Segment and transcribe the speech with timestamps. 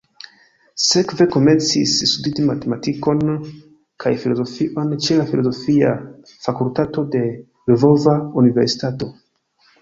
[0.83, 3.19] Sekve komencis studi matematikon
[4.05, 5.93] kaj filozofion ĉe la Filozofia
[6.47, 7.23] Fakultato de
[7.75, 9.13] Lvova Universitato.